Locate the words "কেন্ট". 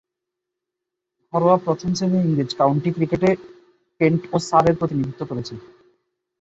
4.01-4.21